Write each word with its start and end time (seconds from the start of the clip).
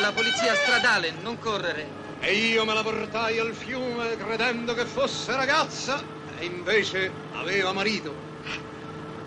La 0.00 0.12
polizia 0.12 0.54
stradale, 0.54 1.12
non 1.22 1.38
correre. 1.38 1.86
E 2.20 2.34
io 2.34 2.64
me 2.64 2.74
la 2.74 2.82
portai 2.82 3.38
al 3.38 3.54
fiume 3.54 4.16
credendo 4.16 4.74
che 4.74 4.84
fosse 4.84 5.34
ragazza 5.34 6.02
e 6.38 6.44
invece 6.44 7.10
aveva 7.32 7.72
marito. 7.72 8.14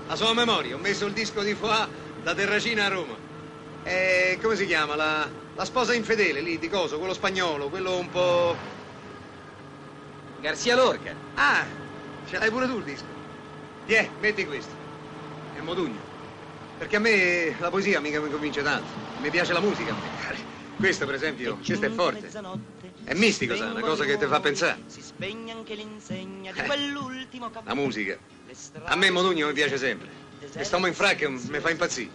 La 0.08 0.16
sua 0.16 0.34
memoria, 0.34 0.76
ho 0.76 0.80
messo 0.80 1.06
il 1.06 1.14
disco 1.14 1.42
di 1.42 1.54
Foà 1.54 1.88
da 2.24 2.34
Terracina 2.34 2.86
a 2.86 2.90
Roma. 2.90 3.16
E 3.84 4.38
come 4.42 4.56
si 4.56 4.66
chiama? 4.66 4.96
La, 4.96 5.30
la 5.56 5.66
sposa 5.66 5.94
infedele 5.94 6.42
lì 6.42 6.60
di 6.60 6.70
coso, 6.70 6.98
quello 6.98 7.14
spagnolo, 7.14 7.70
quello 7.70 7.98
un 7.98 8.10
po'. 8.10 8.56
Garcia 10.42 10.76
Lorca. 10.76 11.14
Ah, 11.36 11.66
ce 12.28 12.38
l'hai 12.38 12.50
pure 12.50 12.68
tu 12.68 12.78
il 12.78 12.84
disco. 12.84 13.06
Tiè, 13.86 14.10
metti 14.20 14.46
questo. 14.46 14.74
È 15.56 15.62
Modugno. 15.62 16.14
Perché 16.78 16.98
a 16.98 17.00
me 17.00 17.56
la 17.58 17.70
poesia 17.70 18.02
mica 18.02 18.20
mi 18.20 18.30
convince 18.30 18.62
tanto. 18.62 18.88
Mi 19.22 19.30
piace 19.30 19.54
la 19.54 19.62
musica. 19.62 19.92
a 19.92 19.96
me. 19.96 20.54
Questo, 20.78 21.06
per 21.06 21.16
esempio, 21.16 21.58
questo 21.66 21.86
è 21.86 21.90
forte. 21.90 22.30
È 23.06 23.14
mistico, 23.14 23.56
sa, 23.56 23.68
una 23.68 23.80
cosa 23.80 24.04
che 24.04 24.18
ti 24.18 24.26
fa 24.26 24.42
pensare. 24.42 24.82
Si 24.88 25.02
spegne 25.02 25.54
anche 25.54 25.74
l'insegna 25.74 26.52
di 26.52 26.60
Eh, 26.60 26.64
quell'ultimo 26.66 27.50
La 27.64 27.74
musica. 27.76 28.18
A 28.84 28.96
me 28.96 29.10
Modugno 29.10 29.48
mi 29.48 29.54
piace 29.54 29.78
sempre. 29.78 30.10
E 30.54 30.64
stiamo 30.64 30.88
in 30.88 30.94
fracca 30.94 31.30
mi 31.30 31.60
fa 31.60 31.70
impazzire. 31.70 32.10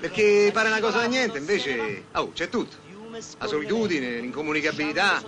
Perché 0.00 0.50
pare 0.52 0.68
una 0.68 0.80
cosa 0.80 0.98
da 0.98 1.06
niente, 1.06 1.38
invece. 1.38 2.04
Oh, 2.12 2.32
c'è 2.32 2.48
tutto. 2.48 2.76
La 3.38 3.46
solitudine, 3.46 4.20
l'incomunicabilità. 4.20 5.22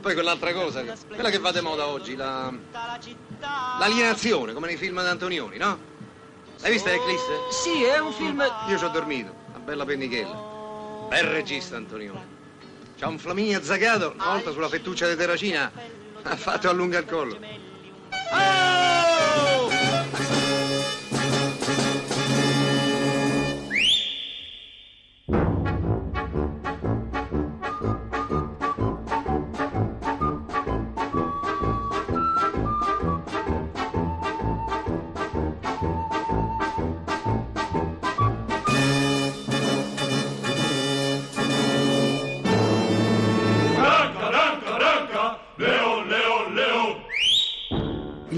Poi 0.00 0.14
quell'altra 0.14 0.52
cosa, 0.52 0.82
quella 1.08 1.30
che 1.30 1.38
va 1.38 1.52
di 1.52 1.60
moda 1.60 1.86
oggi, 1.86 2.16
la. 2.16 2.52
l'alienazione, 3.78 4.52
come 4.52 4.66
nei 4.66 4.76
film 4.76 5.00
di 5.00 5.06
Antonioni, 5.06 5.56
no? 5.56 5.78
L'hai 6.60 6.72
vista 6.72 6.92
Eclisse? 6.92 7.38
Sì, 7.50 7.82
è 7.82 7.98
un 7.98 8.12
film... 8.12 8.44
Io 8.68 8.78
ci 8.78 8.84
ho 8.84 8.88
dormito, 8.88 9.34
una 9.48 9.58
bella 9.58 9.84
pennichella. 9.84 10.50
Bel 11.08 11.24
regista 11.24 11.76
Antonioni. 11.76 12.20
C'ha 12.98 13.08
un 13.08 13.18
flaminio 13.18 13.58
azzagato, 13.58 14.12
una 14.14 14.26
volta 14.26 14.52
sulla 14.52 14.68
fettuccia 14.68 15.08
di 15.08 15.16
terracina, 15.16 15.72
ha 16.22 16.36
fatto 16.36 16.68
allunga 16.68 16.98
il 16.98 17.06
collo. 17.06 17.36
Oh! 18.32 18.81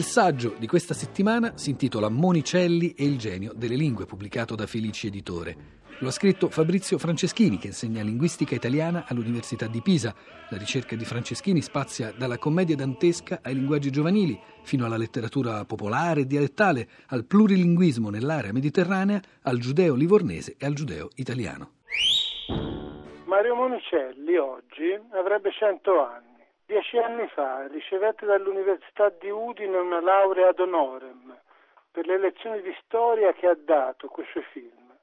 Il 0.05 0.10
saggio 0.10 0.55
di 0.58 0.66
questa 0.66 0.92
settimana 0.92 1.56
si 1.56 1.70
intitola 1.70 2.10
Monicelli 2.10 2.92
e 2.92 3.05
il 3.05 3.16
genio 3.16 3.55
delle 3.55 3.74
lingue, 3.74 4.05
pubblicato 4.05 4.55
da 4.55 4.66
Felici 4.66 5.06
Editore. 5.06 5.56
Lo 6.00 6.08
ha 6.08 6.11
scritto 6.11 6.50
Fabrizio 6.50 6.98
Franceschini, 6.98 7.56
che 7.56 7.69
insegna 7.69 8.02
linguistica 8.02 8.55
italiana 8.55 9.06
all'Università 9.08 9.66
di 9.66 9.80
Pisa. 9.80 10.14
La 10.50 10.58
ricerca 10.58 10.94
di 10.94 11.06
Franceschini 11.06 11.62
spazia 11.62 12.12
dalla 12.12 12.36
commedia 12.36 12.77
dantesca 12.77 13.38
ai 13.42 13.55
linguaggi 13.55 13.91
giovanili, 13.91 14.38
fino 14.62 14.84
alla 14.84 14.98
letteratura 14.98 15.64
popolare 15.64 16.20
e 16.20 16.27
dialettale, 16.27 16.86
al 17.06 17.24
plurilinguismo 17.24 18.11
nell'area 18.11 18.52
mediterranea, 18.52 19.23
al 19.45 19.56
giudeo 19.56 19.95
livornese 19.95 20.56
e 20.58 20.67
al 20.67 20.74
giudeo 20.74 21.08
italiano. 21.14 21.77
Mario 23.24 23.55
Monicelli 23.55 24.36
oggi 24.36 25.00
avrebbe 25.12 25.50
100 25.50 25.90
anni. 26.05 26.33
Dieci 26.67 26.97
anni 26.97 27.29
fa 27.29 27.67
ricevette 27.67 28.25
dall'Università 28.25 29.11
di 29.11 29.29
Udine 29.29 29.77
una 29.77 30.01
laurea 30.01 30.48
ad 30.48 30.58
honorem 30.58 31.39
per 31.91 32.07
le 32.07 32.17
lezioni 32.17 32.63
di 32.63 32.75
storia 32.85 33.35
che 33.35 33.47
ha 33.47 33.55
dato 33.55 34.08
coi 34.08 34.25
suoi 34.27 34.45
film. 34.45 34.97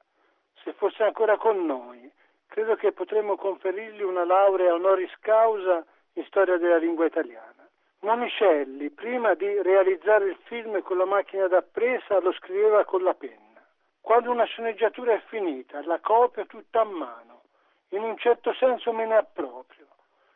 Se 0.64 0.72
fosse 0.72 1.04
ancora 1.04 1.36
con 1.36 1.64
noi, 1.64 2.10
credo 2.48 2.74
che 2.74 2.90
potremmo 2.90 3.36
conferirgli 3.36 4.02
una 4.02 4.24
laurea 4.24 4.74
honoris 4.74 5.16
causa 5.20 5.86
in 6.14 6.24
storia 6.24 6.56
della 6.56 6.78
lingua 6.78 7.06
italiana. 7.06 7.68
Monicelli, 8.00 8.90
prima 8.90 9.34
di 9.34 9.62
realizzare 9.62 10.30
il 10.30 10.38
film 10.42 10.82
con 10.82 10.98
la 10.98 11.06
macchina 11.06 11.46
da 11.46 11.62
presa, 11.62 12.18
lo 12.18 12.32
scriveva 12.32 12.84
con 12.84 13.04
la 13.04 13.14
penna. 13.14 13.64
Quando 14.00 14.32
una 14.32 14.44
sceneggiatura 14.44 15.12
è 15.12 15.22
finita, 15.28 15.80
la 15.86 16.00
copia 16.00 16.44
tutta 16.44 16.80
a 16.80 16.84
mano. 16.84 17.42
In 17.90 18.02
un 18.02 18.16
certo 18.18 18.52
senso 18.54 18.92
me 18.92 19.06
ne 19.06 19.16
approprio. 19.16 19.81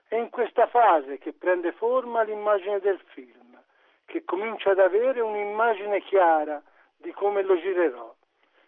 È 0.09 0.15
in 0.15 0.31
questa 0.31 0.67
fase 0.69 1.19
che 1.19 1.33
prende 1.33 1.73
forma 1.73 2.23
l'immagine 2.23 2.79
del 2.79 3.01
film, 3.07 3.61
che 4.05 4.25
comincia 4.25 4.71
ad 4.71 4.79
avere 4.79 5.21
un'immagine 5.21 6.01
chiara 6.03 6.63
di 6.97 7.11
come 7.13 7.43
lo 7.43 7.59
girerò. 7.59 8.15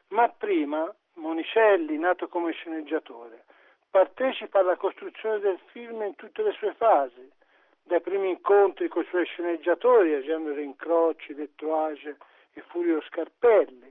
Ma 0.09 0.29
prima 0.29 0.93
Monicelli, 1.15 1.97
nato 1.97 2.29
come 2.29 2.53
sceneggiatore, 2.53 3.45
partecipa 3.91 4.59
alla 4.59 4.77
costruzione 4.77 5.39
del 5.39 5.59
film 5.67 6.03
in 6.03 6.17
tutte 6.17 6.43
le 6.43 6.53
sue 6.53 6.75
fasi, 6.75 7.31
dai 7.85 8.01
primi 8.01 8.31
incontri 8.31 8.89
con 8.89 9.03
i 9.03 9.07
suoi 9.07 9.25
sceneggiatori, 9.25 10.15
a 10.15 10.23
genere 10.23 10.63
Incrocci, 10.63 11.35
Lettoage 11.35 12.17
e 12.53 12.61
Furio 12.63 13.01
Scarpelli, 13.03 13.91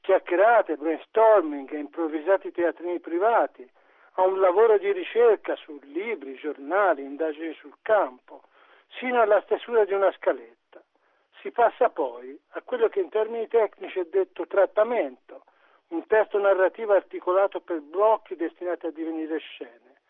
chiacchierate, 0.00 0.76
brainstorming 0.76 1.72
e 1.72 1.78
improvvisati 1.78 2.50
teatrini 2.50 2.98
privati, 3.00 3.68
a 4.18 4.22
un 4.22 4.40
lavoro 4.40 4.78
di 4.78 4.90
ricerca 4.90 5.54
su 5.54 5.78
libri, 5.84 6.34
giornali, 6.34 7.04
indagini 7.04 7.54
sul 7.54 7.76
campo, 7.82 8.42
sino 8.98 9.20
alla 9.20 9.40
stesura 9.42 9.84
di 9.84 9.92
una 9.92 10.12
scaletta. 10.12 10.82
Si 11.40 11.52
passa 11.52 11.88
poi 11.90 12.36
a 12.50 12.62
quello 12.62 12.88
che 12.88 12.98
in 12.98 13.10
termini 13.10 13.46
tecnici 13.46 14.00
è 14.00 14.06
detto 14.06 14.44
trattamento, 14.48 15.44
un 15.88 16.04
testo 16.08 16.36
narrativo 16.38 16.94
articolato 16.94 17.60
per 17.60 17.80
blocchi 17.80 18.34
destinati 18.34 18.86
a 18.86 18.90
divenire 18.90 19.38
scene. 19.38 20.00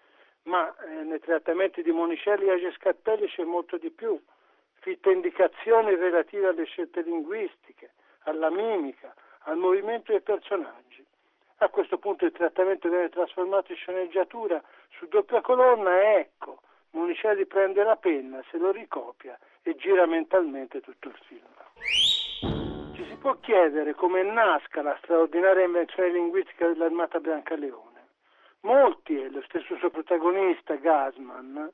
Ma 0.45 0.75
eh, 0.87 1.03
nei 1.03 1.21
trattamenti 1.21 1.83
di 1.83 1.91
Monicelli 1.91 2.47
e 2.47 2.53
Age 2.53 2.73
Scarpelli 2.73 3.29
c'è 3.29 3.45
molto 3.45 3.77
di 3.77 3.91
più, 3.91 4.19
fitte 4.81 5.11
indicazioni 5.11 5.95
relative 5.95 6.47
alle 6.47 6.65
scelte 6.65 7.03
linguistiche, 7.03 7.93
alla 8.21 8.49
mimica, 8.49 9.15
al 9.41 9.59
movimento 9.59 10.13
dei 10.13 10.23
personaggi. 10.23 10.88
A 11.61 11.69
questo 11.71 11.99
punto 11.99 12.25
il 12.25 12.31
trattamento 12.31 12.89
viene 12.89 13.09
trasformato 13.09 13.73
in 13.73 13.79
sceneggiatura 13.79 14.63
su 14.91 15.09
doppia 15.09 15.41
colonna 15.41 16.01
e 16.01 16.15
ecco, 16.21 16.61
Monicelli 16.91 17.47
prende 17.47 17.83
la 17.83 17.97
penna, 17.97 18.41
se 18.49 18.59
lo 18.59 18.71
ricopia 18.71 19.37
e 19.63 19.75
gira 19.75 20.07
mentalmente 20.07 20.81
tutto 20.81 21.09
il 21.09 21.19
film. 21.27 21.47
Ci 22.95 23.05
si 23.05 23.17
può 23.17 23.35
chiedere 23.41 23.95
come 23.95 24.23
nasca 24.23 24.83
la 24.83 24.97
straordinaria 25.03 25.65
invenzione 25.65 26.11
linguistica 26.11 26.69
dell'Armata 26.69 27.19
Biancaleone. 27.19 28.07
Molti, 28.61 29.21
e 29.21 29.29
lo 29.29 29.43
stesso 29.43 29.77
suo 29.79 29.91
protagonista, 29.91 30.77
Gasman, 30.77 31.69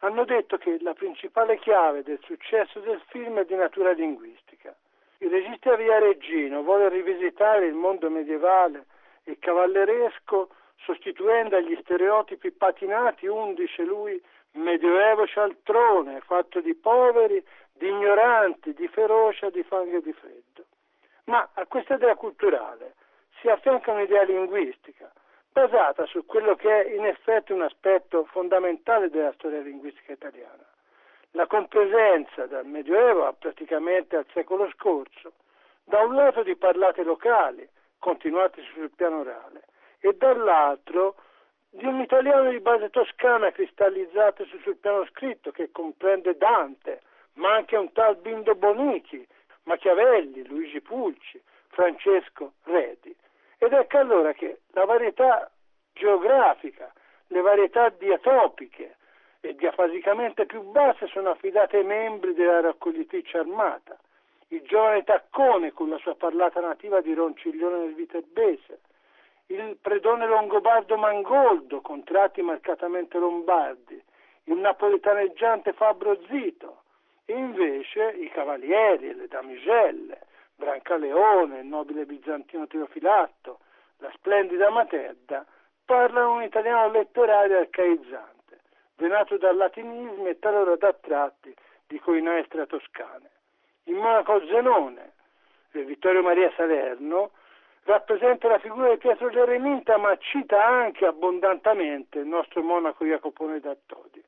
hanno 0.00 0.24
detto 0.24 0.58
che 0.58 0.76
la 0.80 0.92
principale 0.92 1.58
chiave 1.58 2.02
del 2.02 2.20
successo 2.22 2.80
del 2.80 3.00
film 3.06 3.38
è 3.38 3.44
di 3.46 3.54
natura 3.54 3.92
linguistica. 3.92 4.76
Il 5.18 5.30
regista 5.30 5.74
Viareggino 5.74 6.62
vuole 6.62 6.90
rivisitare 6.90 7.64
il 7.66 7.74
mondo 7.74 8.10
medievale 8.10 8.86
e 9.24 9.38
cavalleresco 9.38 10.50
sostituendo 10.76 11.56
agli 11.56 11.76
stereotipi 11.82 12.50
patinati 12.50 13.26
un, 13.26 13.54
dice 13.54 13.82
lui, 13.84 14.20
medioevo 14.52 15.26
cialtrone 15.26 16.20
fatto 16.20 16.60
di 16.60 16.74
poveri, 16.74 17.44
di 17.72 17.88
ignoranti, 17.88 18.74
di 18.74 18.88
ferocia, 18.88 19.50
di 19.50 19.62
fango 19.62 19.96
e 19.98 20.02
di 20.02 20.12
freddo. 20.12 20.64
Ma 21.24 21.48
a 21.54 21.66
questa 21.66 21.94
idea 21.94 22.14
culturale 22.16 22.94
si 23.40 23.48
affianca 23.48 23.92
un'idea 23.92 24.24
linguistica 24.24 25.10
basata 25.52 26.06
su 26.06 26.24
quello 26.24 26.54
che 26.54 26.82
è 26.82 26.94
in 26.94 27.04
effetti 27.04 27.52
un 27.52 27.62
aspetto 27.62 28.24
fondamentale 28.24 29.10
della 29.10 29.32
storia 29.34 29.60
linguistica 29.60 30.12
italiana, 30.12 30.64
la 31.32 31.46
compresenza 31.46 32.46
dal 32.46 32.66
Medioevo 32.66 33.26
a 33.26 33.32
praticamente 33.34 34.16
al 34.16 34.26
secolo 34.32 34.70
scorso, 34.70 35.32
da 35.84 36.00
un 36.00 36.14
lato 36.14 36.42
di 36.42 36.56
parlate 36.56 37.02
locali, 37.02 37.68
continuate 38.02 38.62
sul 38.72 38.90
piano 38.90 39.20
orale, 39.20 39.62
e 40.00 40.12
dall'altro 40.14 41.14
di 41.70 41.86
un 41.86 42.00
italiano 42.00 42.50
di 42.50 42.58
base 42.58 42.90
toscana 42.90 43.52
cristallizzato 43.52 44.44
sul 44.44 44.76
piano 44.76 45.06
scritto 45.06 45.52
che 45.52 45.70
comprende 45.70 46.36
Dante, 46.36 47.00
ma 47.34 47.54
anche 47.54 47.76
un 47.76 47.92
tal 47.92 48.16
Bindo 48.16 48.56
Bonichi, 48.56 49.24
Machiavelli, 49.62 50.44
Luigi 50.48 50.80
Pulci, 50.80 51.40
Francesco 51.68 52.54
Redi. 52.64 53.14
Ed 53.58 53.72
ecco 53.72 53.98
allora 53.98 54.32
che 54.32 54.62
la 54.72 54.84
varietà 54.84 55.48
geografica, 55.92 56.92
le 57.28 57.40
varietà 57.40 57.88
diatopiche, 57.90 58.96
e 59.44 59.54
diafasicamente 59.54 60.44
più 60.46 60.62
basse 60.62 61.06
sono 61.06 61.30
affidate 61.30 61.76
ai 61.76 61.84
membri 61.84 62.34
della 62.34 62.60
raccoglitrice 62.60 63.38
armata, 63.38 63.96
il 64.52 64.62
giovane 64.62 65.02
Taccone 65.02 65.72
con 65.72 65.88
la 65.88 65.96
sua 65.98 66.14
parlata 66.14 66.60
nativa 66.60 67.00
di 67.00 67.14
Ronciglione 67.14 67.78
del 67.78 67.94
Viterbese, 67.94 68.80
il 69.46 69.78
predone 69.80 70.26
longobardo 70.26 70.96
Mangoldo 70.96 71.80
con 71.80 72.04
tratti 72.04 72.42
marcatamente 72.42 73.18
lombardi, 73.18 74.00
il 74.44 74.56
napoletaneggiante 74.56 75.72
Fabro 75.72 76.18
Zito. 76.28 76.82
E 77.24 77.34
invece 77.34 78.16
i 78.18 78.28
cavalieri 78.28 79.08
e 79.08 79.14
le 79.14 79.28
damigelle, 79.28 80.20
Brancaleone, 80.56 81.60
il 81.60 81.66
nobile 81.66 82.04
bizantino 82.04 82.66
Teofilatto, 82.66 83.60
la 83.98 84.10
splendida 84.14 84.70
Matedda, 84.70 85.46
parlano 85.84 86.34
un 86.34 86.42
italiano 86.42 86.90
letterario 86.90 87.58
arcaizzante 87.58 88.60
venato 88.96 89.38
da 89.38 89.52
latinismi 89.52 90.28
e 90.28 90.38
talora 90.38 90.76
da 90.76 90.92
tratti 90.92 91.54
di 91.86 91.98
coinestre 91.98 92.66
toscane. 92.66 93.30
Il 93.84 93.94
monaco 93.94 94.40
Zenone, 94.46 95.12
Vittorio 95.72 96.22
Maria 96.22 96.52
Salerno, 96.56 97.30
rappresenta 97.84 98.48
la 98.48 98.58
figura 98.58 98.90
di 98.90 98.98
Pietro 98.98 99.28
l'Eremita, 99.28 99.96
ma 99.96 100.16
cita 100.18 100.64
anche 100.64 101.04
abbondantemente 101.04 102.20
il 102.20 102.26
nostro 102.26 102.62
monaco 102.62 103.04
Jacopone 103.04 103.58
da 103.58 103.76
Todi. 103.86 104.22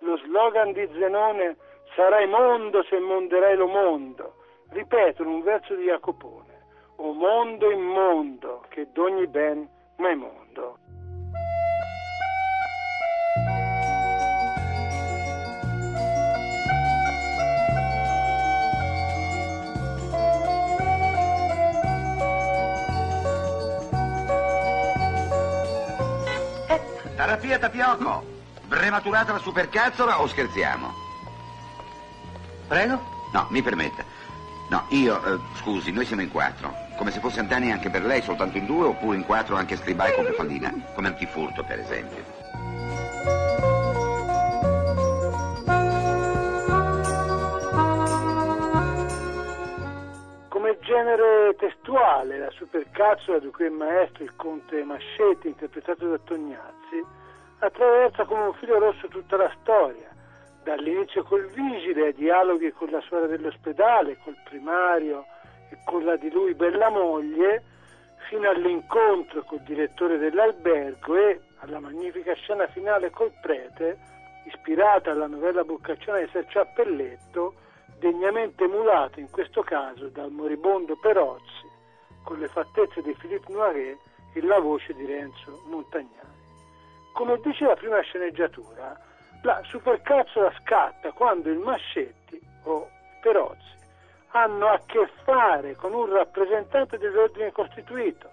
Lo 0.00 0.16
slogan 0.18 0.72
di 0.72 0.88
Zenone 0.92 1.56
sarai 1.94 2.26
mondo 2.26 2.82
se 2.84 2.98
monderai 2.98 3.56
lo 3.56 3.68
mondo, 3.68 4.34
ripetono 4.70 5.30
un 5.30 5.42
verso 5.42 5.74
di 5.74 5.84
Jacopone, 5.84 6.64
o 6.96 7.12
mondo 7.12 7.70
in 7.70 7.82
mondo, 7.82 8.64
che 8.68 8.90
d'ogni 8.92 9.26
ben 9.28 9.68
ma 9.98 10.10
è 10.10 10.14
mondo. 10.14 10.45
Terapia 27.26 27.58
tapioco. 27.58 28.24
Prematurata 28.68 29.32
la 29.32 29.40
supercazzola 29.40 30.20
o 30.20 30.28
scherziamo? 30.28 30.94
Prego? 32.68 33.02
No, 33.32 33.48
mi 33.50 33.62
permetta. 33.62 34.04
No, 34.70 34.86
io, 34.90 35.20
eh, 35.24 35.38
scusi, 35.56 35.90
noi 35.90 36.06
siamo 36.06 36.22
in 36.22 36.30
quattro. 36.30 36.72
Come 36.96 37.10
se 37.10 37.18
fosse 37.18 37.40
Antani 37.40 37.72
anche 37.72 37.90
per 37.90 38.04
lei, 38.04 38.22
soltanto 38.22 38.58
in 38.58 38.66
due, 38.66 38.86
oppure 38.86 39.16
in 39.16 39.24
quattro 39.24 39.56
anche 39.56 39.76
scribai 39.76 40.14
con 40.14 40.24
Pefallina. 40.24 40.72
Come 40.94 41.08
antifurto, 41.08 41.64
per 41.64 41.80
esempio. 41.80 42.24
La 52.96 53.14
supercazzola 53.16 53.38
di 53.38 53.50
cui 53.50 53.66
è 53.66 53.68
maestro 53.68 54.24
il 54.24 54.34
conte 54.36 54.82
Mascetti, 54.82 55.48
interpretato 55.48 56.08
da 56.08 56.18
Tognazzi, 56.18 57.04
attraversa 57.58 58.24
come 58.24 58.42
un 58.42 58.54
filo 58.54 58.78
rosso 58.78 59.06
tutta 59.08 59.36
la 59.36 59.52
storia, 59.60 60.08
dall'inizio 60.64 61.22
col 61.22 61.46
vigile 61.46 62.06
ai 62.06 62.14
dialoghi 62.14 62.72
con 62.72 62.88
la 62.90 63.00
suora 63.00 63.26
dell'ospedale, 63.26 64.18
col 64.24 64.36
primario 64.44 65.26
e 65.70 65.78
con 65.84 66.04
la 66.04 66.16
di 66.16 66.30
lui 66.30 66.54
bella 66.54 66.88
moglie, 66.88 67.62
fino 68.28 68.48
all'incontro 68.48 69.42
col 69.44 69.60
direttore 69.60 70.16
dell'albergo 70.18 71.16
e 71.16 71.40
alla 71.58 71.78
magnifica 71.78 72.34
scena 72.34 72.66
finale 72.68 73.10
col 73.10 73.32
prete, 73.40 73.98
ispirata 74.46 75.10
alla 75.10 75.26
novella 75.26 75.64
boccacciana 75.64 76.18
di 76.18 76.28
Sergio 76.32 76.60
Appelletto, 76.60 77.54
degnamente 77.98 78.64
emulato 78.64 79.20
in 79.20 79.30
questo 79.30 79.62
caso 79.62 80.08
dal 80.08 80.30
moribondo 80.30 80.96
Perozzi, 80.96 81.74
con 82.26 82.40
le 82.40 82.48
fattezze 82.48 83.02
di 83.02 83.14
Philippe 83.14 83.52
Noiret 83.52 83.98
e 84.34 84.42
la 84.42 84.58
voce 84.58 84.92
di 84.94 85.06
Renzo 85.06 85.62
Montagnani. 85.66 86.34
Come 87.12 87.38
dice 87.40 87.64
la 87.64 87.76
prima 87.76 88.00
sceneggiatura, 88.00 89.00
la 89.42 89.62
supercazzola 89.64 90.52
scatta 90.60 91.12
quando 91.12 91.50
il 91.50 91.58
Mascetti 91.58 92.40
o 92.64 92.90
Perozzi 93.22 93.74
hanno 94.30 94.66
a 94.66 94.80
che 94.84 95.08
fare 95.22 95.76
con 95.76 95.94
un 95.94 96.12
rappresentante 96.12 96.98
dell'ordine 96.98 97.52
costituito 97.52 98.28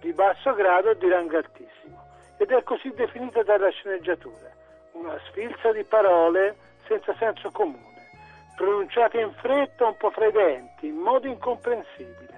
di 0.00 0.12
basso 0.12 0.54
grado 0.54 0.90
o 0.90 0.94
di 0.94 1.08
rango 1.08 1.36
altissimo 1.36 2.00
ed 2.38 2.52
è 2.52 2.62
così 2.62 2.90
definita 2.94 3.42
dalla 3.42 3.70
sceneggiatura, 3.70 4.50
una 4.92 5.18
sfilza 5.26 5.72
di 5.72 5.82
parole 5.82 6.56
senza 6.86 7.12
senso 7.18 7.50
comune, 7.50 8.08
pronunciate 8.56 9.20
in 9.20 9.32
fretta 9.32 9.86
un 9.86 9.96
po' 9.96 10.10
fra 10.10 10.26
i 10.26 10.32
denti, 10.32 10.86
in 10.86 10.96
modo 10.96 11.26
incomprensibile, 11.26 12.31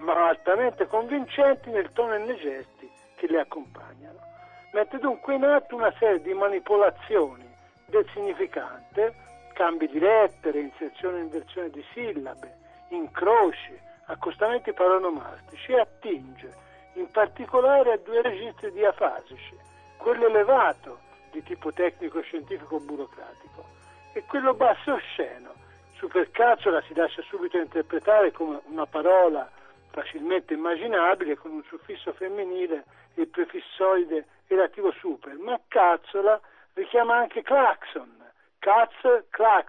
ma 0.00 0.28
altamente 0.28 0.86
convincenti 0.86 1.70
nel 1.70 1.92
tono 1.92 2.14
e 2.14 2.18
nei 2.18 2.36
gesti 2.36 2.90
che 3.16 3.26
le 3.26 3.40
accompagnano 3.40 4.28
mette 4.72 4.98
dunque 4.98 5.34
in 5.34 5.44
atto 5.44 5.76
una 5.76 5.92
serie 5.98 6.20
di 6.20 6.32
manipolazioni 6.32 7.48
del 7.86 8.06
significante, 8.12 9.14
cambi 9.52 9.88
di 9.88 9.98
lettere, 9.98 10.60
inserzione 10.60 11.18
e 11.18 11.22
inversione 11.22 11.70
di 11.70 11.84
sillabe, 11.92 12.56
incroci, 12.90 13.78
accostamenti 14.06 14.72
paronomastici 14.72 15.72
e 15.72 15.80
attinge 15.80 16.54
in 16.94 17.10
particolare 17.10 17.92
a 17.92 17.98
due 17.98 18.22
registri 18.22 18.72
diafasici, 18.72 19.56
quello 19.96 20.26
elevato 20.26 21.00
di 21.30 21.42
tipo 21.42 21.72
tecnico-scientifico-burocratico 21.72 23.64
e 24.12 24.24
quello 24.24 24.54
basso 24.54 24.94
osceno. 24.94 25.52
Supercazzola 25.94 26.80
si 26.82 26.94
lascia 26.94 27.22
subito 27.22 27.58
interpretare 27.58 28.32
come 28.32 28.60
una 28.66 28.86
parola 28.86 29.48
facilmente 29.90 30.54
immaginabile 30.54 31.36
con 31.36 31.50
un 31.52 31.62
suffisso 31.64 32.12
femminile 32.12 32.84
e 33.14 33.26
prefissoide 33.26 34.26
relativo 34.46 34.92
super, 34.92 35.36
ma 35.36 35.60
cazzola 35.68 36.40
richiama 36.74 37.16
anche 37.16 37.42
claxon, 37.42 38.30
caz, 38.58 38.92
clax. 39.30 39.66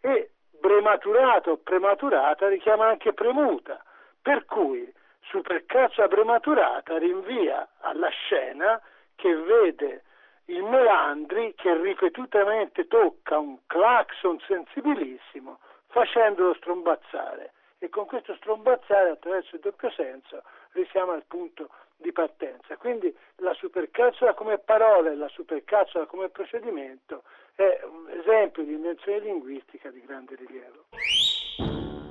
E 0.00 0.30
prematurato 0.60 1.52
o 1.52 1.56
prematurata 1.56 2.48
richiama 2.48 2.88
anche 2.88 3.12
premuta, 3.12 3.82
per 4.20 4.44
cui 4.44 4.90
supercazzola 5.22 6.08
prematurata 6.08 6.98
rinvia 6.98 7.68
alla 7.80 8.08
scena 8.08 8.80
che 9.14 9.34
vede 9.34 10.02
il 10.46 10.62
Melandri 10.62 11.54
che 11.54 11.74
ripetutamente 11.80 12.86
tocca 12.86 13.38
un 13.38 13.58
claxon 13.66 14.38
sensibilissimo 14.46 15.58
facendolo 15.86 16.54
strombazzare 16.54 17.52
e 17.84 17.90
con 17.90 18.06
questo 18.06 18.34
strombazzare 18.36 19.10
attraverso 19.10 19.56
il 19.56 19.60
doppio 19.60 19.90
senso 19.90 20.42
risiamo 20.72 21.12
al 21.12 21.24
punto 21.26 21.68
di 21.96 22.12
partenza. 22.12 22.78
Quindi 22.78 23.14
la 23.36 23.52
supercazzola 23.52 24.32
come 24.32 24.56
parola 24.58 25.10
e 25.10 25.14
la 25.14 25.28
supercazzola 25.28 26.06
come 26.06 26.30
procedimento 26.30 27.24
è 27.54 27.82
un 27.84 28.08
esempio 28.08 28.64
di 28.64 28.72
invenzione 28.72 29.18
linguistica 29.18 29.90
di 29.90 30.00
grande 30.00 30.34
rilievo. 30.34 30.84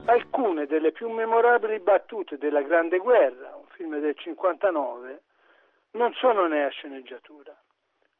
Alcune 0.05 0.67
delle 0.67 0.91
più 0.91 1.09
memorabili 1.09 1.79
battute 1.79 2.37
della 2.37 2.61
Grande 2.61 2.97
Guerra, 2.99 3.55
un 3.55 3.65
film 3.69 3.97
del 3.99 4.15
59, 4.15 5.21
non 5.91 6.13
sono 6.13 6.45
né 6.45 6.65
a 6.65 6.69
sceneggiatura. 6.69 7.55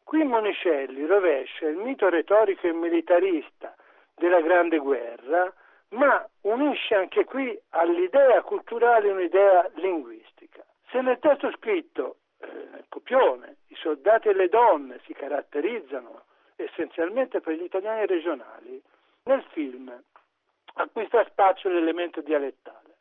Qui 0.03 0.23
Monicelli 0.23 1.05
rovescia 1.05 1.67
il 1.67 1.75
mito 1.75 2.09
retorico 2.09 2.67
e 2.67 2.73
militarista 2.73 3.75
della 4.15 4.41
Grande 4.41 4.77
Guerra 4.77 5.53
ma 5.93 6.27
unisce 6.41 6.95
anche 6.95 7.23
qui 7.25 7.57
all'idea 7.69 8.41
culturale 8.41 9.11
un'idea 9.11 9.69
linguistica. 9.75 10.63
Se 10.89 11.01
nel 11.01 11.19
testo 11.19 11.51
scritto, 11.51 12.17
eh, 12.39 12.47
nel 12.71 12.85
copione, 12.89 13.57
i 13.67 13.75
soldati 13.75 14.29
e 14.29 14.33
le 14.33 14.49
donne 14.49 14.99
si 15.05 15.13
caratterizzano 15.13 16.23
essenzialmente 16.55 17.41
per 17.41 17.53
gli 17.55 17.63
italiani 17.63 18.05
regionali, 18.05 18.81
nel 19.23 19.43
film 19.51 19.91
acquista 20.75 21.23
spazio 21.25 21.69
l'elemento 21.69 22.21
dialettale. 22.21 22.97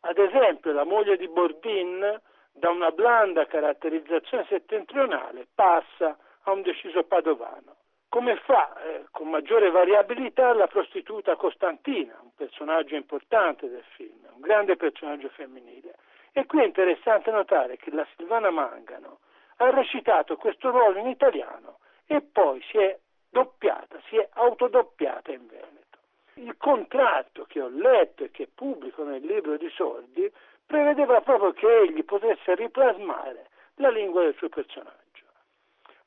Ad 0.00 0.18
esempio, 0.18 0.72
la 0.72 0.84
moglie 0.84 1.16
di 1.16 1.28
Bordin, 1.28 2.20
da 2.52 2.70
una 2.70 2.90
blanda 2.90 3.46
caratterizzazione 3.46 4.44
settentrionale, 4.48 5.46
passa 5.54 6.16
a 6.42 6.52
un 6.52 6.62
deciso 6.62 7.04
padovano 7.04 7.76
come 8.12 8.36
fa 8.44 8.74
eh, 8.82 9.06
con 9.10 9.30
maggiore 9.30 9.70
variabilità 9.70 10.52
la 10.52 10.66
prostituta 10.66 11.34
Costantina, 11.34 12.14
un 12.20 12.34
personaggio 12.36 12.94
importante 12.94 13.70
del 13.70 13.84
film, 13.96 14.18
un 14.34 14.40
grande 14.42 14.76
personaggio 14.76 15.30
femminile. 15.30 15.94
E 16.32 16.44
qui 16.44 16.60
è 16.60 16.64
interessante 16.66 17.30
notare 17.30 17.78
che 17.78 17.90
la 17.90 18.06
Silvana 18.14 18.50
Mangano 18.50 19.20
ha 19.56 19.70
recitato 19.70 20.36
questo 20.36 20.68
ruolo 20.68 20.98
in 20.98 21.06
italiano 21.06 21.78
e 22.04 22.20
poi 22.20 22.62
si 22.68 22.76
è 22.76 22.98
doppiata, 23.30 23.98
si 24.08 24.18
è 24.18 24.28
autodoppiata 24.30 25.32
in 25.32 25.46
Veneto. 25.46 25.98
Il 26.34 26.54
contratto 26.58 27.44
che 27.44 27.62
ho 27.62 27.70
letto 27.70 28.24
e 28.24 28.30
che 28.30 28.46
pubblico 28.54 29.04
nel 29.04 29.24
libro 29.24 29.56
di 29.56 29.70
Sordi 29.70 30.30
prevedeva 30.66 31.22
proprio 31.22 31.52
che 31.52 31.78
egli 31.78 32.04
potesse 32.04 32.56
riplasmare 32.56 33.46
la 33.76 33.88
lingua 33.88 34.20
del 34.24 34.34
suo 34.34 34.50
personaggio. 34.50 35.01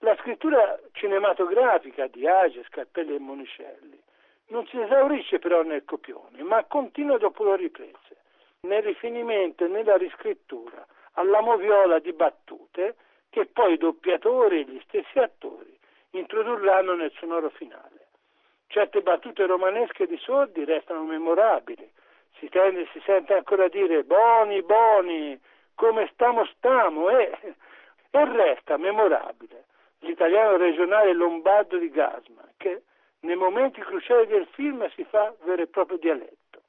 La 0.05 0.15
scrittura 0.17 0.79
cinematografica 0.91 2.05
di 2.05 2.27
Age, 2.27 2.63
Scarpelli 2.67 3.15
e 3.15 3.19
Monicelli 3.19 4.00
non 4.50 4.67
si 4.67 4.79
esaurisce 4.79 5.39
però 5.39 5.63
nel 5.63 5.83
copione, 5.83 6.43
ma 6.43 6.63
continua 6.65 7.17
dopo 7.17 7.43
le 7.43 7.55
riprese, 7.55 8.17
nel 8.67 8.83
rifinimento 8.83 9.65
e 9.65 9.67
nella 9.67 9.97
riscrittura, 9.97 10.85
alla 11.13 11.41
moviola 11.41 11.97
di 11.97 12.13
battute 12.13 12.97
che 13.31 13.47
poi 13.47 13.74
i 13.74 13.77
doppiatori 13.77 14.59
e 14.59 14.63
gli 14.65 14.79
stessi 14.83 15.17
attori 15.17 15.75
introdurranno 16.12 16.93
nel 16.93 17.12
sonoro 17.17 17.50
finale. 17.50 18.09
Certe 18.67 19.01
battute 19.01 19.47
romanesche 19.47 20.05
di 20.05 20.17
Sordi 20.17 20.65
restano 20.65 21.01
memorabili, 21.01 21.91
si, 22.38 22.47
tende, 22.50 22.88
si 22.91 23.01
sente 23.03 23.33
ancora 23.33 23.67
dire 23.69 24.03
boni, 24.03 24.62
boni, 24.62 25.41
come 25.74 26.07
stamo, 26.13 26.45
stamo, 26.45 27.09
e, 27.09 27.55
e 28.12 28.25
resta 28.25 28.77
memorabile 28.77 29.64
l'italiano 29.99 30.57
regionale 30.57 31.13
lombardo 31.13 31.77
di 31.77 31.89
Gasma, 31.89 32.47
che 32.57 32.83
nei 33.21 33.35
momenti 33.35 33.81
cruciali 33.81 34.27
del 34.27 34.47
film 34.51 34.87
si 34.91 35.03
fa 35.05 35.33
vero 35.43 35.61
e 35.61 35.67
proprio 35.67 35.97
dialetto. 35.97 36.61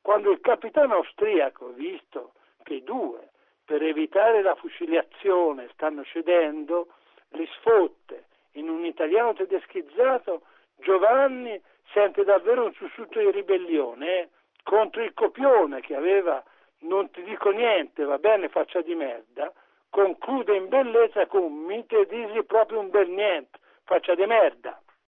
Quando 0.00 0.30
il 0.30 0.40
capitano 0.40 0.94
austriaco, 0.94 1.72
visto 1.72 2.32
che 2.62 2.74
i 2.74 2.82
due, 2.82 3.30
per 3.64 3.82
evitare 3.82 4.42
la 4.42 4.54
fucilazione, 4.54 5.68
stanno 5.72 6.04
cedendo, 6.04 6.88
li 7.30 7.46
sfotte 7.58 8.26
in 8.52 8.68
un 8.68 8.84
italiano 8.84 9.34
tedeschizzato, 9.34 10.42
Giovanni 10.76 11.60
sente 11.92 12.24
davvero 12.24 12.64
un 12.64 12.72
sussulto 12.74 13.18
di 13.18 13.30
ribellione 13.30 14.20
eh, 14.20 14.28
contro 14.62 15.02
il 15.02 15.12
copione 15.14 15.80
che 15.80 15.94
aveva 15.94 16.42
non 16.80 17.10
ti 17.10 17.22
dico 17.22 17.50
niente, 17.50 18.04
va 18.04 18.18
bene, 18.18 18.48
faccia 18.48 18.80
di 18.82 18.94
merda, 18.94 19.52
conclude 19.90 20.54
in 20.56 20.68
bellezza 20.68 21.26
con 21.26 21.52
mi 21.52 21.84
te 21.86 22.06
disi 22.06 22.42
proprio 22.44 22.80
un 22.80 22.90
bel 22.90 23.08
niente, 23.08 23.58
faccia 23.84 24.14
di 24.14 24.26
merda. 24.26 24.80